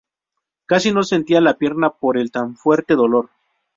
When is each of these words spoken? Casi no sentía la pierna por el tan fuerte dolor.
Casi 0.65 0.91
no 0.91 1.03
sentía 1.03 1.41
la 1.41 1.59
pierna 1.59 1.91
por 1.91 2.17
el 2.17 2.31
tan 2.31 2.55
fuerte 2.57 2.95
dolor. 2.95 3.29